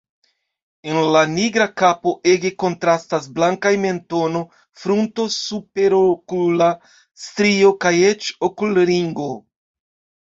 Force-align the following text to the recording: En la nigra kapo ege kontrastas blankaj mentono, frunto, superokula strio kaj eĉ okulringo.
En 0.91 0.95
la 1.15 1.19
nigra 1.33 1.65
kapo 1.81 2.13
ege 2.31 2.51
kontrastas 2.63 3.27
blankaj 3.35 3.73
mentono, 3.85 4.41
frunto, 4.85 5.29
superokula 5.37 6.71
strio 7.27 7.73
kaj 7.87 7.95
eĉ 8.13 8.33
okulringo. 8.51 9.31